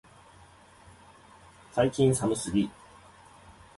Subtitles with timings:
[1.71, 2.67] 最近寒すぎ、